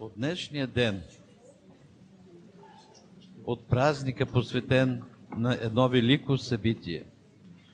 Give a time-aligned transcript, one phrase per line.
[0.00, 1.02] От днешния ден,
[3.44, 5.02] от празника посветен
[5.36, 7.04] на едно велико събитие,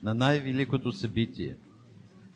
[0.03, 1.55] на най-великото събитие,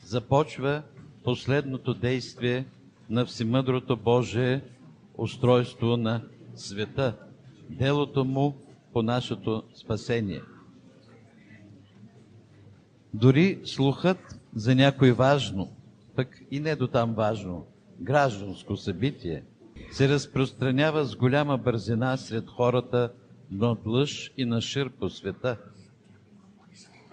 [0.04, 0.84] започва
[1.24, 2.66] последното действие
[3.10, 4.62] на Всемъдрото Божие
[5.18, 6.22] устройство на
[6.56, 7.18] света,
[7.70, 8.58] делото му
[8.94, 10.42] по нашето спасение.
[13.14, 15.72] Дори слухът за някой важно,
[16.16, 17.66] пък и не до там важно,
[18.02, 19.44] гражданско събитие,
[19.92, 23.12] се разпространява с голяма бързина сред хората
[23.52, 25.58] на лъж и на шир по света.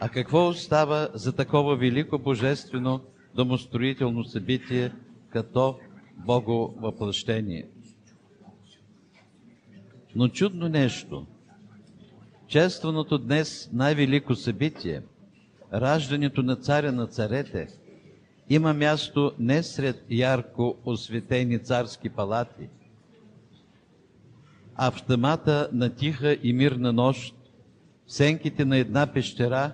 [0.01, 3.01] А какво остава за такова велико божествено
[3.35, 4.93] домостроително събитие,
[5.31, 5.79] като
[6.17, 7.69] Бого въплъщение?
[10.17, 11.27] Но чудно нещо.
[12.47, 15.03] Честваното днес най-велико събитие,
[15.73, 17.69] раждането на царя на царете,
[18.51, 22.69] има място не сред ярко осветени царски палати,
[24.75, 27.35] а в тъмата на тиха и мирна нощ,
[28.07, 29.73] в сенките на една пещера,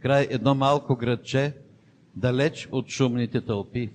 [0.00, 1.54] край едно малко градче,
[2.16, 3.90] далеч от шумните тълпи.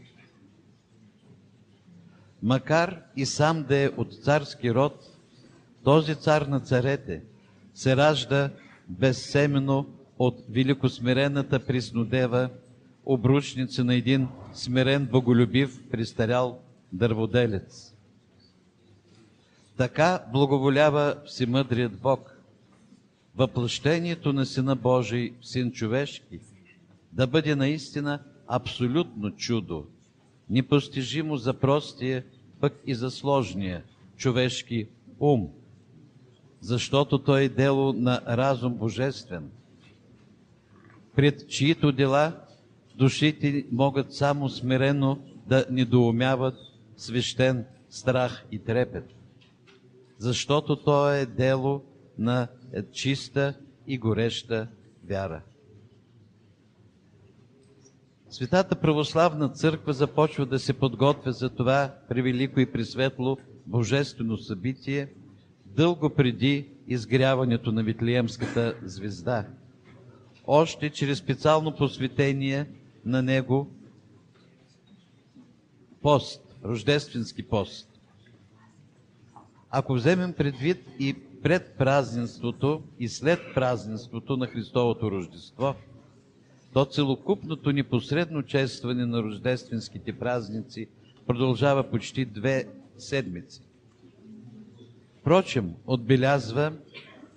[2.43, 5.17] Макар и сам да е от царски род,
[5.83, 7.23] този цар на царете
[7.73, 8.49] се ражда
[8.87, 9.85] безсемено
[10.19, 12.49] от великосмирената Приснодева,
[13.07, 16.59] обручница на един смирен, боголюбив, пристарял
[16.93, 17.93] дърводелец.
[19.77, 22.37] Така благоволява Всемъдрият Бог.
[23.35, 26.39] Въплъщението на Сина Божий Син човешки
[27.11, 29.85] да бъде наистина абсолютно чудо,
[30.49, 32.23] непостижимо за простия,
[32.59, 33.83] пък и за сложния
[34.17, 34.87] човешки
[35.19, 35.49] ум,
[36.61, 39.49] защото той е дело на разум божествен,
[41.15, 42.46] пред чието дела
[42.97, 46.55] душите могат само смирено да недоумяват
[46.97, 49.05] свещен страх и трепет,
[50.17, 51.83] защото то е дело
[52.17, 52.47] на
[52.91, 53.53] чиста
[53.87, 54.67] и гореща
[55.07, 55.41] вяра.
[58.29, 65.07] Светата православна църква започва да се подготвя за това превелико и пресветло божествено събитие,
[65.65, 69.47] дълго преди изгряването на Витлеемската звезда.
[70.47, 72.65] Още чрез специално посветение
[73.07, 73.71] на него
[76.01, 77.89] пост, рождественски пост.
[79.69, 85.75] Ако вземем предвид и пред празненството и след празненството на Христовото Рождество,
[86.73, 90.87] то целокупното непосредно честване на рождественските празници
[91.27, 93.61] продължава почти две седмици.
[95.19, 96.73] Впрочем, отбелязва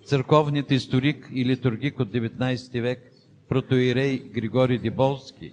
[0.05, 3.10] църковният историк и литургик от 19 век
[3.51, 5.53] протоирей Григорий Диболски.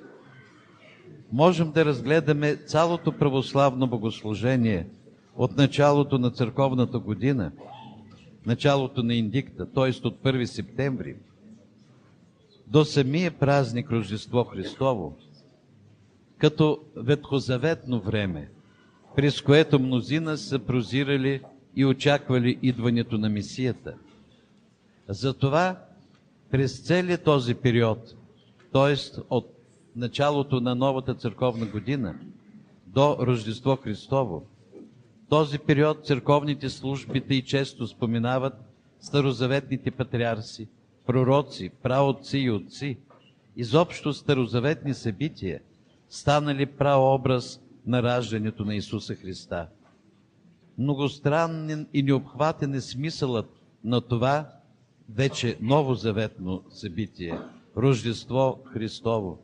[1.31, 4.87] Можем да разгледаме цялото православно богослужение
[5.35, 7.51] от началото на църковната година,
[8.45, 10.07] началото на индикта, т.е.
[10.07, 11.15] от 1 септември,
[12.67, 15.17] до самия празник Рождество Христово,
[16.37, 18.49] като ветхозаветно време,
[19.15, 21.41] през което мнозина са прозирали
[21.75, 23.93] и очаквали идването на Месията.
[25.07, 25.86] Затова
[26.51, 28.15] през целият този период,
[28.73, 29.21] т.е.
[29.29, 29.53] от
[29.95, 32.15] началото на новата църковна година
[32.87, 34.45] до Рождество Христово,
[35.29, 38.53] този период църковните службите и често споменават
[38.99, 40.67] старозаветните патриарси,
[41.05, 42.97] пророци, праотци и отци,
[43.55, 45.61] изобщо старозаветни събития,
[46.09, 49.67] станали праобраз на раждането на Исуса Христа.
[50.77, 53.49] Многостранен и необхватен е смисълът
[53.83, 54.49] на това
[55.09, 57.39] вече новозаветно събитие–
[57.77, 59.39] Рождество Христово.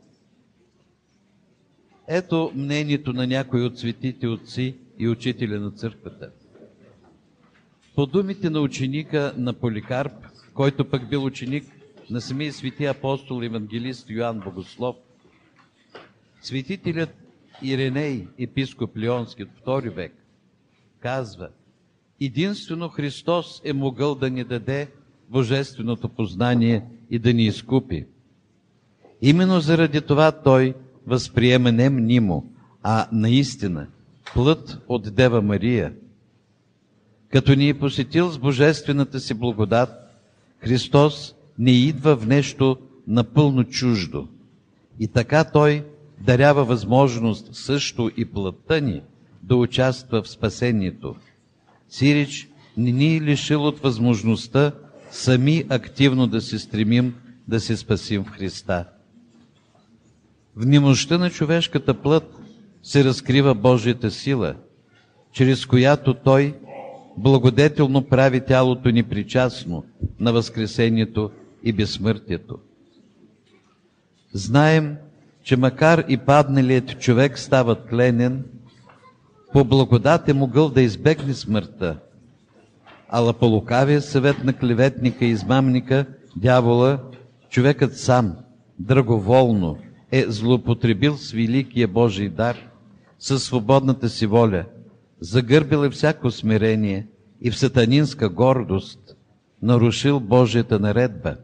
[2.08, 6.30] Ето мнението на някои от светите отци и учителя на църквата.
[7.94, 10.12] По думите на ученика на Поликарп,
[10.54, 11.64] който пък бил ученик
[12.10, 14.96] на самия свети апостол евангелист Йоанн Богослов,
[16.42, 17.14] светителят
[17.62, 20.12] Иреней, епископ Леонски от втори век,
[21.00, 21.48] казва,
[22.20, 24.90] единствено Христос е могъл да ни даде
[25.30, 28.06] божественото познание и да ни изкупи.
[29.22, 30.74] Именно заради това Той
[31.06, 33.86] възприема не мнимо, а наистина
[34.34, 35.92] плът от Дева Мария.
[37.32, 39.90] Като ни е посетил с божествената си благодат,
[40.58, 44.28] Христос не идва в нещо напълно чуждо.
[45.00, 45.84] И така Той
[46.20, 49.02] дарява възможност също и плътта ни
[49.42, 51.16] да участва в спасението.
[51.88, 54.72] Сирич не ни е лишил от възможността
[55.14, 57.14] сами активно да се стремим
[57.48, 58.84] да се спасим в Христа.
[60.56, 62.34] В немощта на човешката плът
[62.82, 64.54] се разкрива Божията сила.
[65.32, 66.54] чрез която Той
[67.16, 69.84] благодетелно прави тялото ни причастно
[70.20, 71.30] на Възкресението
[71.64, 72.58] и безсмъртието.
[74.32, 74.96] Знаем,
[75.42, 78.44] че макар и падналият човек става тленен,
[79.52, 81.98] по благодат е могъл да избегне смъртта,
[83.08, 86.06] ала по лукавия съвет на клеветника и измамника,
[86.36, 86.98] дявола,
[87.50, 88.36] човекът сам,
[88.78, 89.76] драговолно,
[90.12, 92.56] е злоупотребил с великия Божий дар,
[93.18, 94.64] със свободната си воля,
[95.20, 97.06] загърбил е всяко смирение
[97.40, 99.16] и в сатанинска гордост
[99.62, 101.36] нарушил Божията наредба,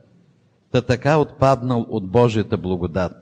[0.72, 3.12] та така отпаднал от Божията благодат.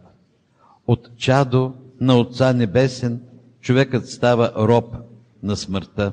[0.86, 3.20] От чадо на Отца Небесен
[3.60, 4.96] човекът става роб
[5.42, 6.12] на смъртта.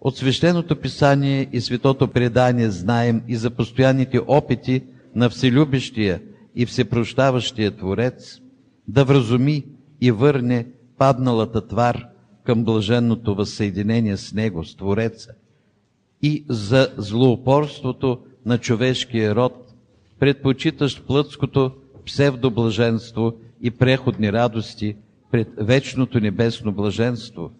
[0.00, 4.82] От свещеното писание и светото предание знаем и за постоянните опити
[5.14, 6.22] на вселюбещия
[6.56, 8.40] и всепрощаващия Творец
[8.88, 9.64] да вразуми
[10.00, 10.66] и върне
[10.98, 12.06] падналата твар
[12.44, 15.30] към блаженното възсъединение с Него, с Твореца,
[16.22, 19.74] и за злоупорството на човешкия род,
[20.18, 21.72] предпочитащ плътското
[22.06, 23.32] псевдоблаженство
[23.62, 24.96] и преходни радости
[25.30, 27.50] пред вечното небесно блаженство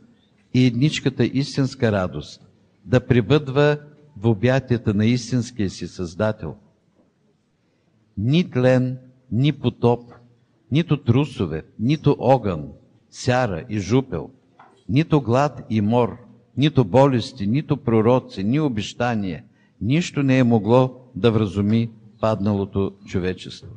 [0.54, 2.42] и едничката истинска радост,
[2.84, 3.78] да прибъдва
[4.16, 6.56] в обятията на истинския си Създател.
[8.18, 8.98] Ни тлен,
[9.32, 10.12] ни потоп,
[10.72, 12.68] нито трусове, нито огън,
[13.10, 14.30] сяра и жупел,
[14.88, 16.18] нито глад и мор,
[16.56, 19.44] нито болести, нито пророци, ни обещания,
[19.80, 23.68] нищо не е могло да вразуми падналото човечество.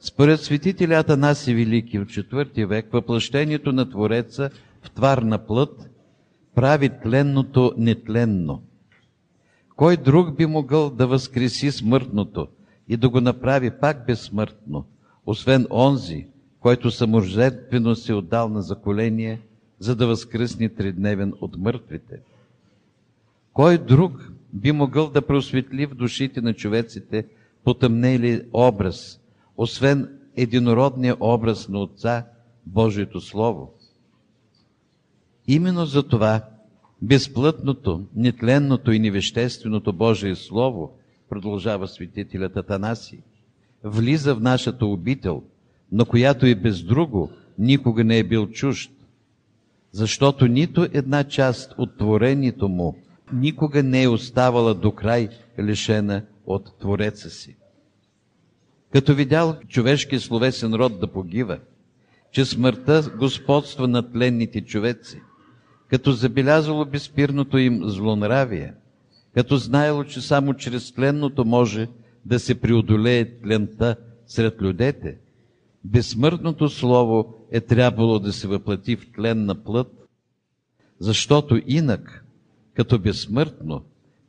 [0.00, 4.50] Според светителя Атанаси Велики от IV век, въплъщението на Твореца
[4.88, 5.90] твар на плът
[6.54, 8.62] прави тленното нетленно.
[9.76, 12.48] Кой друг би могъл да възкреси смъртното
[12.88, 14.84] и да го направи пак безсмъртно,
[15.26, 16.26] освен онзи,
[16.60, 19.40] който саможертвено се отдал на заколение,
[19.78, 22.20] за да възкръсне тридневен от мъртвите?
[23.52, 27.26] Кой друг би могъл да просветли в душите на човеците
[27.64, 29.20] потъмнели образ,
[29.56, 32.26] освен единородния образ на Отца,
[32.66, 33.74] Божието Слово?
[35.48, 36.44] Именно за това
[37.02, 40.98] безплътното, нетленното и невещественото Божие Слово,
[41.30, 43.22] продължава светителят Атанаси,
[43.84, 45.42] влиза в нашата обител,
[45.92, 48.90] на която и без друго никога не е бил чужд,
[49.92, 52.96] защото нито една част от творението му
[53.32, 55.28] никога не е оставала до край
[55.60, 57.56] лишена от Твореца си.
[58.92, 61.58] Като видял човешки словесен род да погива,
[62.32, 65.20] че смъртта господства над тленните човеци,
[65.88, 68.74] като забелязало безпирното им злонравие,
[69.34, 71.88] като знаело, че само чрез тленното може
[72.24, 73.96] да се преодолее тлента
[74.26, 75.18] сред людете,
[75.84, 80.08] безсмъртното слово е трябвало да се въплати в тлен на плът,
[80.98, 82.24] защото инак,
[82.74, 83.82] като безсмъртно,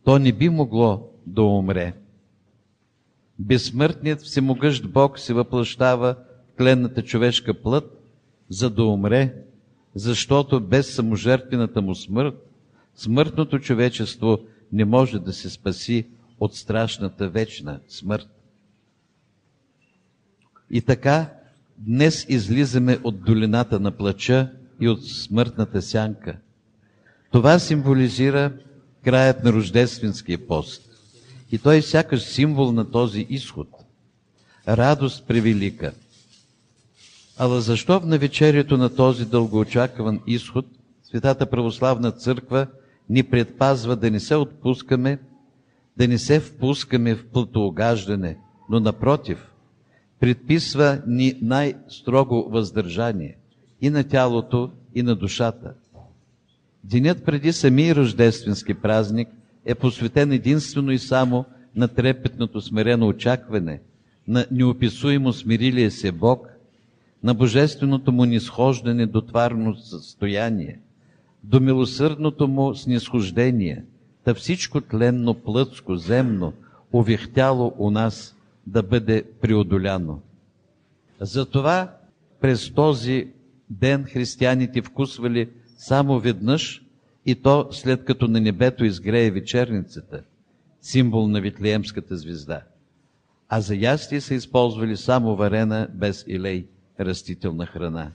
[0.03, 1.93] то не би могло да умре.
[3.39, 6.15] Безсмъртният всемогъщ Бог се въплащава
[6.53, 7.99] в тленната човешка плът,
[8.49, 9.35] за да умре,
[9.95, 12.35] защото без саможертвената му смърт,
[12.95, 14.39] смъртното човечество
[14.71, 16.07] не може да се спаси
[16.39, 18.27] от страшната вечна смърт.
[20.71, 21.29] И така,
[21.77, 24.51] днес излизаме от долината на плача
[24.81, 26.37] и от смъртната сянка.
[27.31, 28.53] Това символизира
[29.03, 30.81] краят на рождественския пост.
[31.51, 33.67] И той е сякаш символ на този изход.
[34.67, 35.93] Радост превелика.
[37.41, 40.65] Ала защо в навечерието на този дългоочакван изход
[41.03, 42.67] Светата Православна Църква
[43.09, 45.19] ни предпазва да не се отпускаме,
[45.97, 48.37] да не се впускаме в плътоогаждане,
[48.69, 49.51] но напротив,
[50.19, 53.37] предписва ни най-строго въздържание
[53.81, 55.73] и на тялото, и на душата.
[56.83, 59.27] Денят преди самия рождественски празник
[59.65, 63.81] е посветен единствено и само на трепетното смирено очакване,
[64.27, 66.58] на неописуемо смирилие се Бог,
[67.23, 70.79] на божественото му нисхождане до тварно състояние,
[71.43, 73.83] до милосърдното му снисхождение,
[74.25, 76.53] да всичко тленно, плътско, земно,
[76.93, 78.35] увихтяло у нас
[78.67, 80.21] да бъде преодоляно.
[81.19, 81.93] Затова
[82.41, 83.27] през този
[83.69, 86.83] ден християните вкусвали само веднъж
[87.25, 90.23] и то след като на небето изгрее вечерницата,
[90.81, 92.61] символ на Витлеемската звезда.
[93.49, 96.65] А за ястие са използвали само варена без илей,
[96.99, 98.11] растителна храна.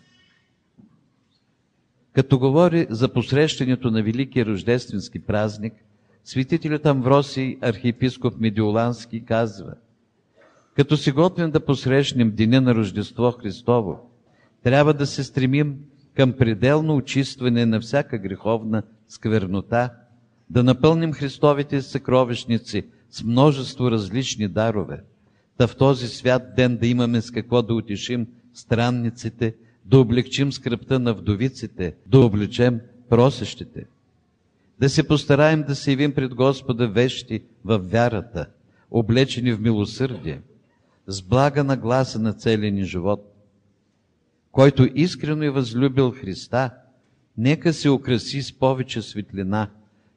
[2.13, 5.73] Като говори за посрещането на Великия рождественски празник,
[6.25, 9.75] светителят Амвросий, архиепископ Медиолански, казва
[10.77, 14.11] Като се готвим да посрещнем деня на Рождество Христово,
[14.63, 15.77] трябва да се стремим
[16.15, 19.91] към пределно очистване на всяка греховна сквернота,
[20.51, 25.01] да напълним Христовите съкровищници с множество различни дарове,
[25.59, 30.99] да в този свят ден да имаме с какво да утешим странниците, да облегчим скръпта
[30.99, 32.81] на вдовиците, да облечем
[33.11, 33.87] просещите.
[34.81, 38.47] Да се постараем да се явим пред Господа вещи в вярата,
[38.91, 40.41] облечени в милосърдие,
[41.07, 43.35] с блага на гласа на целия ни живот.
[44.53, 46.71] Който искрено е възлюбил Христа,
[47.37, 49.71] нека се украси с повече светлина,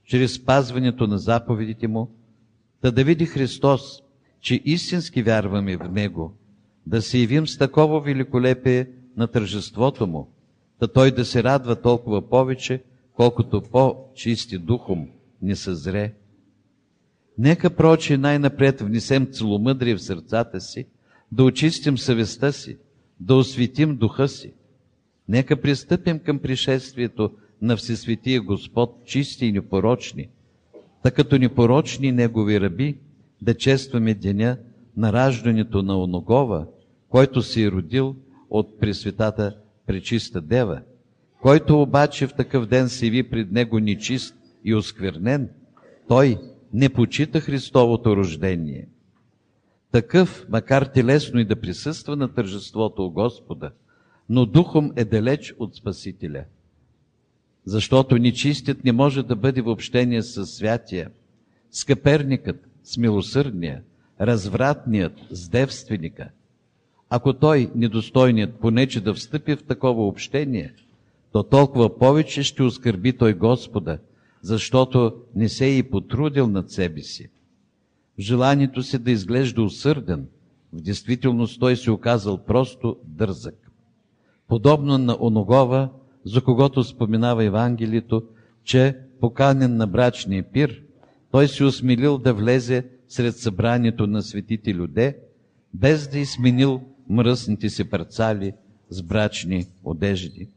[0.06, 2.12] чрез спазването на заповедите Му,
[2.82, 4.02] да да види Христос,
[4.42, 6.38] че истински вярваме в Него,
[6.88, 10.32] да се явим с такова великолепие на тържеството Му,
[10.80, 15.08] да Той да се радва толкова повече, колкото по-чисти духом
[15.42, 16.14] ни съзре.
[17.38, 20.86] Нека прочи най-напред внесем целомъдрие в сърцата си,
[21.32, 22.78] да очистим съвестта си,
[23.20, 24.54] да осветим духа си.
[25.30, 30.30] Нека пристъпим към пришествието на Всесветия Господ, чисти и непорочни,
[31.04, 32.98] та като непорочни Негови раби,
[33.42, 34.58] да честваме деня
[34.98, 36.66] на раждането на Оногова,
[37.18, 38.16] който се е родил
[38.50, 39.58] от Пресветата
[39.88, 40.82] Пречиста Дева,
[41.42, 45.50] който обаче в такъв ден се яви пред Него нечист и осквернен,
[46.08, 46.38] той
[46.74, 48.88] не почита Христовото рождение.
[49.92, 53.72] Такъв, макар телесно и да присъства на тържеството у Господа,
[54.30, 56.44] но духом е далеч от Спасителя.
[57.66, 61.12] Защото нечистият не може да бъде в общение с святия,
[61.72, 63.82] скъперникът с милосърдния,
[64.22, 66.30] развратният с девственика.
[67.10, 70.74] Ако той, недостойният, понече да встъпи в такова общение,
[71.32, 73.98] то толкова повече ще оскърби той Господа,
[74.42, 77.30] защото не се е и потрудил над себе си.
[78.18, 80.28] В желанието си да изглежда усърден,
[80.74, 83.72] в действителност той се оказал просто дързък.
[84.48, 85.90] Подобно на Оногова,
[86.26, 88.24] за когото споменава Евангелието,
[88.64, 90.82] че поканен на брачния пир,
[91.32, 95.18] той се осмелил да влезе сред събранието на светите люде,
[95.74, 98.54] без да изменил мръсните си парцали
[98.90, 100.50] с брачни одежди.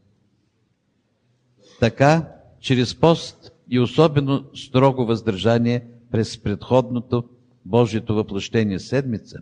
[1.79, 2.27] Така,
[2.59, 7.23] чрез пост и особено строго въздържание през предходното
[7.65, 9.37] Божието въплъщение седмица,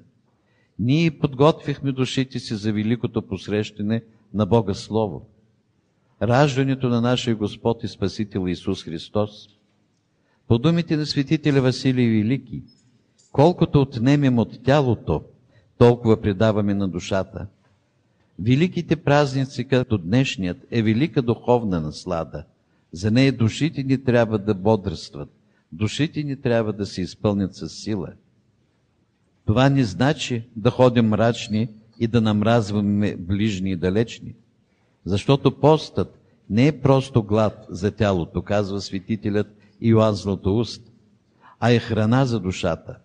[0.80, 5.28] ние подготвихме душите си за великото посрещане на Бога Слово,
[6.22, 9.50] раждането на нашия Господ и Спасител Исус Христос.
[10.48, 12.63] По думите на светителя Василий Велики,
[13.32, 15.24] колкото отнемем от тялото,
[15.79, 17.48] толкова предаваме на душата.
[18.39, 22.43] Великите празници, като днешният, е велика духовна наслада.
[22.91, 25.29] За нея душите ни трябва да бодрстват.
[25.71, 28.07] Душите ни трябва да се изпълнят с сила.
[29.45, 31.69] Това не значи да ходим мрачни
[32.00, 34.33] и да намразваме ближни и далечни.
[35.05, 36.19] Защото постът
[36.50, 39.48] не е просто глад за тялото, казва светителят
[39.81, 40.81] Иоанн Златоуст,
[41.59, 42.98] а е храна за душата.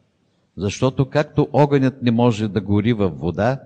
[0.56, 3.60] Защото както огънят не може да гори във вода,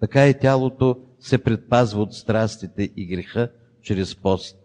[0.00, 3.48] така и тялото се предпазва от страстите и греха
[3.82, 4.56] чрез пост.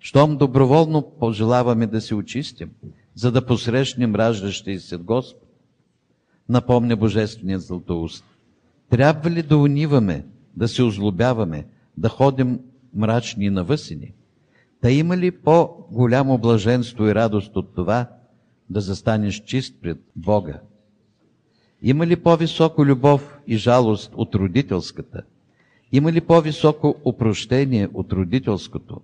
[0.00, 2.70] Щом доброволно пожелаваме да се очистим,
[3.14, 5.48] за да посрещнем раждащия се Господ,
[6.48, 8.24] напомня Божественият Златоуст.
[8.90, 12.60] Трябва ли да униваме, да се озлобяваме, да ходим
[12.94, 14.12] мрачни и навъсени?
[14.80, 18.06] Та има ли по-голямо блаженство и радост от това,
[18.70, 20.60] да застанеш чист пред Бога?
[21.82, 25.22] Има ли по-високо любов и жалост от родителската?
[25.92, 29.00] Има ли по-високо опрощение от родителското?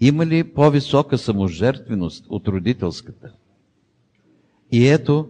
[0.00, 3.32] Има ли по-висока саможертвеност от родителската?
[4.72, 5.28] И ето,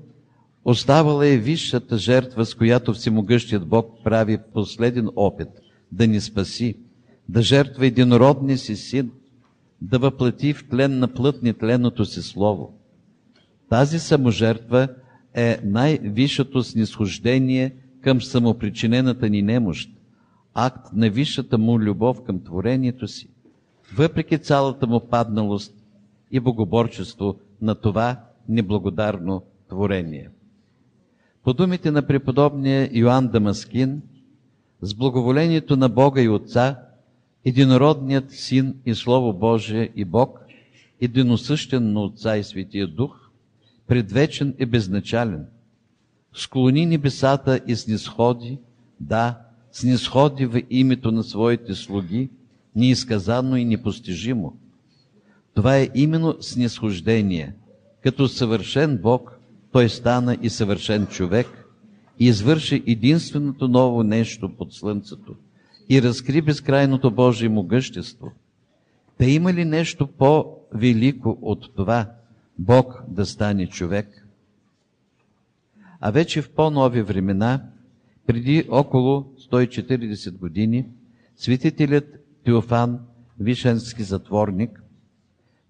[0.64, 5.49] оставала е висшата жертва, с която Всемогъщият Бог прави последен опит
[5.93, 6.76] да ни спаси,
[7.29, 9.11] да жертва единородния си син,
[9.81, 12.79] да въплати в тлен на плътни тленото си слово.
[13.73, 14.88] Тази саможертва
[15.35, 19.91] е най-висшето снисхождение към самопричинената ни немощ,
[20.55, 23.29] акт на висшата му любов към творението си,
[23.95, 25.75] въпреки цялата му падналост
[26.31, 30.31] и богоборчество на това неблагодарно творение.
[31.45, 34.02] По думите на преподобния Йоанн Дамаскин,
[34.81, 36.79] с благоволението на Бога и Отца,
[37.45, 40.41] единородният Син и Слово Божие и Бог,
[41.00, 43.22] единосъщен на Отца и Светия Дух,
[43.92, 45.46] предвечен и безначален.
[46.34, 48.58] Склони небесата и снисходи,
[49.00, 49.38] да,
[49.72, 52.30] снисходи в името на своите слуги,
[52.76, 54.56] неизказано и непостижимо.
[55.54, 57.54] Това е именно снисхождение.
[58.02, 59.38] Като съвършен Бог,
[59.72, 61.46] Той стана и съвършен човек
[62.18, 65.34] и извърши единственото ново нещо под слънцето.
[65.88, 68.32] и разкри безкрайното Божие могъщество.
[69.18, 72.06] Та има ли нещо по-велико от това
[72.59, 74.26] Бог да стане човек?
[76.00, 77.62] А вече в по-нови времена,
[78.26, 80.88] преди около 140 години,
[81.37, 82.04] светителят
[82.44, 83.00] Теофан,
[83.40, 84.82] вишенски затворник,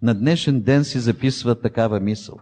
[0.03, 2.39] на днешен ден си записва такава мисъл.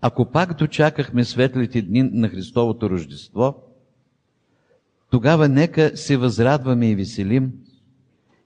[0.00, 3.54] Ако пак дочакахме светлите дни на Христовото Рождество,
[5.10, 7.52] тогава нека се възрадваме и веселим,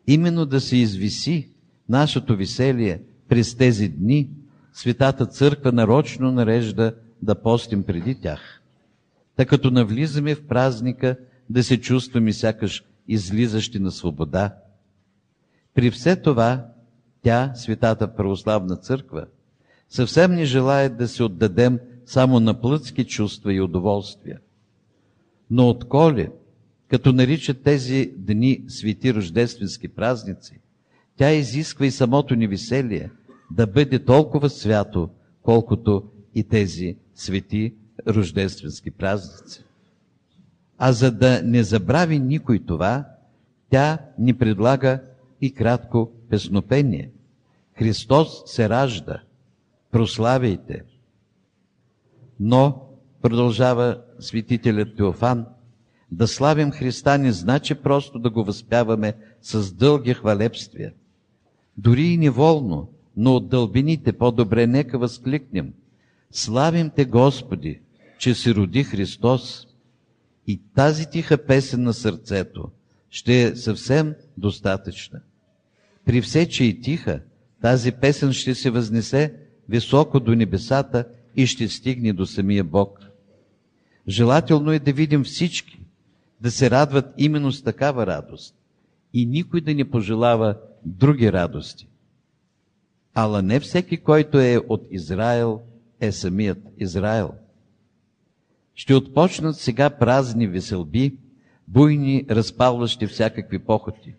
[0.07, 1.49] именно да се извиси
[1.89, 4.31] нашето веселие през тези дни,
[4.75, 8.63] Светата Църква нарочно нарежда да постим преди тях.
[9.37, 11.17] Та като навлизаме в празника,
[11.51, 14.55] да се чувстваме сякаш излизащи на свобода.
[15.75, 16.67] При все това,
[17.23, 19.27] тя, Светата Православна Църква,
[19.89, 24.41] съвсем не желая да се отдадем само на плътски чувства и удоволствия.
[25.51, 26.31] Но отколе,
[26.89, 30.61] като нарича тези дни свети рождественски празници,
[31.17, 33.11] тя изисква и самото ни веселие
[33.55, 35.09] да бъде толкова свято,
[35.43, 37.75] колкото и тези свети
[38.09, 39.65] рождественски празници.
[40.79, 43.05] А за да не забрави никой това,
[43.71, 45.03] тя ни предлага
[45.41, 47.11] и кратко песнопение.
[47.79, 49.23] Христос се ражда,
[49.91, 50.83] прославяйте.
[52.41, 52.89] Но,
[53.23, 55.47] продължава светителят Теофан,
[56.13, 60.93] да славим Христа не значи просто да го възпяваме с дълги хвалепствия.
[61.79, 65.73] Дори и неволно, но от дълбините по-добре нека възкликнем.
[66.31, 67.81] Славим Те, Господи,
[68.19, 69.67] че се роди Христос.
[70.47, 72.71] И тази тиха песен на сърцето
[73.11, 75.21] ще е съвсем достатъчна.
[76.05, 77.21] При все, че и тиха,
[77.63, 79.35] тази песен ще се възнесе
[79.69, 81.05] високо до небесата
[81.37, 82.99] и ще стигне до самия Бог.
[84.09, 85.81] Желателно е да видим всички,
[86.41, 88.55] да се радват именно с такава радост
[89.13, 91.89] и никой да не пожелава други радости.
[93.15, 95.61] Ала не всеки, който е от Израел,
[96.01, 97.31] е самият Израел.
[98.75, 101.17] Ще отпочнат сега празни веселби,
[101.69, 104.15] буйни, разпалващи всякакви похоти.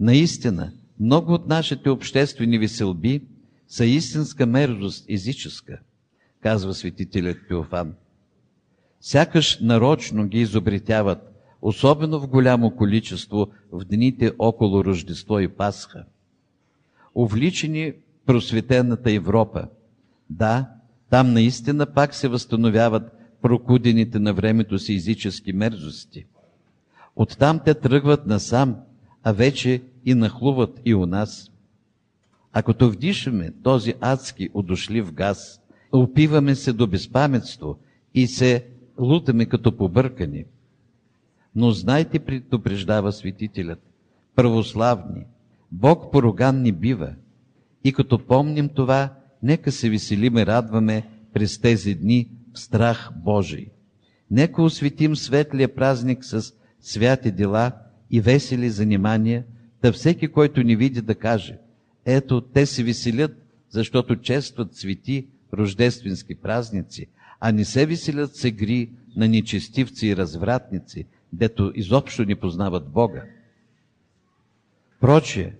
[0.00, 3.22] Наистина, много от нашите обществени веселби
[3.68, 5.78] са истинска мерзост езическа,
[6.40, 7.94] казва светителят Теофан.
[9.00, 16.04] Сякаш нарочно ги изобретяват, особено в голямо количество в дните около Рождество и Пасха.
[17.16, 17.92] Увличени
[18.26, 19.68] просветената Европа.
[20.30, 20.70] Да,
[21.10, 26.24] там наистина пак се възстановяват прокудените на времето си езически мерзости.
[27.16, 28.76] Оттам те тръгват насам,
[29.22, 31.50] а вече и нахлуват и у нас.
[32.52, 35.60] А като вдишаме този адски удошлив газ,
[35.92, 37.78] опиваме се до безпаметство
[38.14, 38.66] и се
[38.98, 40.44] лутаме като побъркани.
[41.54, 43.82] Но знайте, предупреждава светителят,
[44.34, 45.24] православни,
[45.72, 47.14] Бог пороган ни бива.
[47.84, 53.66] И като помним това, нека се веселиме, радваме през тези дни в страх Божий.
[54.30, 57.72] Нека осветим светлия празник с святи дела
[58.10, 59.44] и весели занимания,
[59.82, 61.58] да всеки, който ни види, да каже,
[62.04, 63.36] ето, те се веселят,
[63.70, 67.06] защото честват цвети, рождественски празници,
[67.40, 73.22] а не се веселят се гри на нечестивци и развратници, дето изобщо не познават Бога.
[75.00, 75.54] Прочие,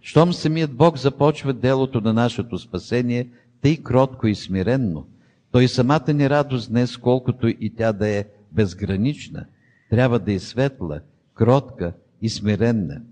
[0.00, 3.28] щом самият Бог започва делото на нашето спасение,
[3.60, 5.06] тъй кротко и смиренно,
[5.50, 9.46] той самата ни радост днес, колкото и тя да е безгранична,
[9.90, 11.00] трябва да е светла,
[11.34, 13.02] кротка и смиренна.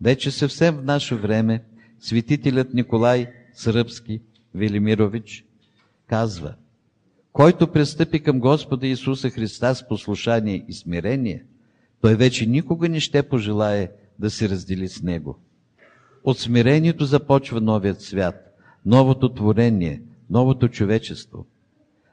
[0.00, 1.62] Вече съвсем в наше време
[2.00, 4.20] светителят Николай Сръбски
[4.54, 5.44] Велимирович
[6.06, 6.54] казва,
[7.32, 11.44] който пристъпи към Господа Исуса Христа с послушание и смирение,
[12.00, 15.38] той вече никога не ще пожелае да се раздели с Него.
[16.24, 18.56] От смирението започва новият свят,
[18.86, 21.46] новото творение, новото човечество.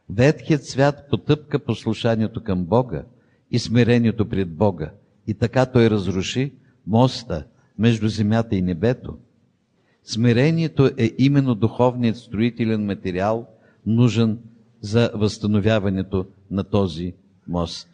[0.09, 3.03] Ветхият свят потъпка послушанието към Бога
[3.51, 4.91] и смирението пред Бога,
[5.27, 6.53] и така той разруши
[6.87, 7.45] моста
[7.79, 9.17] между земята и небето.
[10.03, 13.47] Смирението е именно духовният строителен материал,
[13.85, 14.39] нужен
[14.81, 17.13] за възстановяването на този
[17.47, 17.89] мост.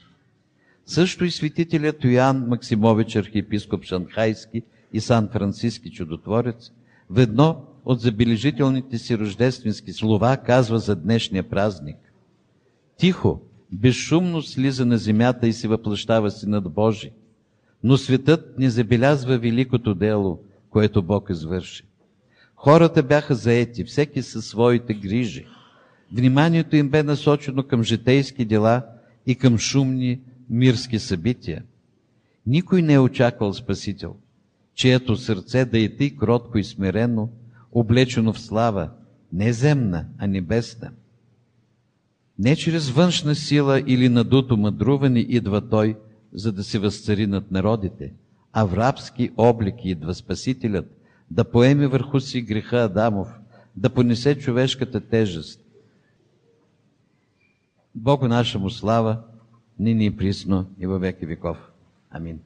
[0.85, 4.61] Също и светителят Йоан Максимович, архиепископ Шанхайски
[4.93, 6.71] и Сан-Франциски чудотворец,
[7.09, 11.97] в едно от забележителните си рождественски слова казва за днешния празник.
[12.97, 13.41] Тихо,
[13.71, 17.11] безшумно слиза на земята и се въплащава Синът Божий,
[17.83, 21.83] но светът не забелязва великото дело, което Бог извърши.
[22.55, 25.45] Хората бяха заети, всеки със своите грижи.
[26.13, 28.85] Вниманието им бе насочено към житейски дела
[29.27, 30.19] и към шумни
[30.53, 31.63] мирски събития.
[32.45, 34.15] Никой не е очаквал Спасител,
[34.75, 37.29] чието сърце да е тъй кротко и смирено,
[37.71, 38.89] облечено в слава,
[39.33, 40.91] не земна, а небесна.
[42.39, 45.97] Не чрез външна сила или надуто мъдруване идва Той,
[46.33, 48.13] за да се възцари над народите,
[48.51, 53.27] а в рабски облик идва Спасителят, да поеме върху си греха Адамов,
[53.75, 55.61] да понесе човешката тежест.
[57.95, 59.21] Богу нашему слава,
[59.77, 61.57] нині і присно, і во веки веков.
[62.09, 62.39] Амінь.